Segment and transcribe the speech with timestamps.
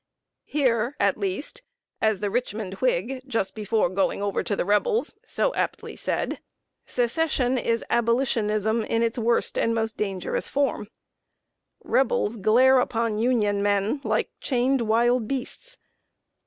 [0.47, 1.61] Here, at least,
[2.01, 6.39] as The Richmond Whig, just before going over to the Rebels, so aptly said:
[6.87, 10.87] "Secession is Abolitionism in its worst and most dangerous form."
[11.83, 15.77] Rebels glare upon Union men like chained wild beasts.